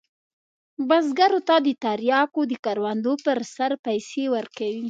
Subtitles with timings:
[0.87, 4.79] بزګرو ته د تریاکو د کروندو پر سر پیسې ورکوي.